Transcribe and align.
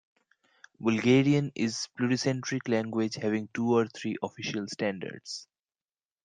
Bulgarian 0.79 1.51
is 1.53 1.87
pluricentric 1.95 2.67
language 2.67 3.17
having 3.17 3.49
two 3.53 3.71
or 3.77 3.85
three 3.85 4.15
official 4.23 4.65
standards. 4.67 5.47